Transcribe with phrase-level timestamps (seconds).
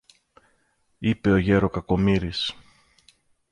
[0.97, 2.55] είπε ο γερο Κακομοίρης.